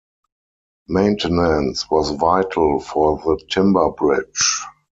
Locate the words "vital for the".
2.09-3.39